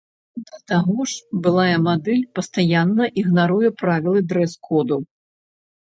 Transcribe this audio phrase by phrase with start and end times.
[0.45, 5.03] Да таго ж, былая мадэль пастаянна ігнаруе правілы дрэс-коду.